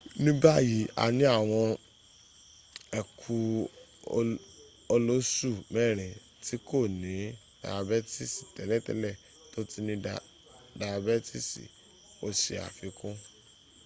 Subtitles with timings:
[0.23, 1.65] ní báyìí a ní àwọn
[2.99, 3.35] ẹku
[4.95, 6.13] olóṣù mẹ́rin
[6.45, 7.15] tí kò ní
[7.61, 9.19] dayabẹ́tìsì tẹ́lẹ̀tẹ́lẹ̀
[9.51, 9.93] tó ti ní
[10.85, 11.71] ayabẹ́tìsì̀,”
[12.25, 13.15] o ṣe àfikún